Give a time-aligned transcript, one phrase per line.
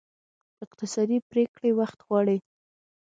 [0.65, 2.37] اقتصادي پرېکړې وخت غواړي.